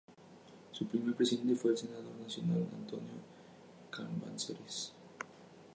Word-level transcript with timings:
Su 0.71 0.87
primer 0.87 1.13
presidente 1.13 1.53
fue 1.55 1.69
el 1.73 1.77
senador 1.77 2.15
nacional 2.19 2.67
Antonino 2.75 3.21
Cambaceres. 3.91 4.93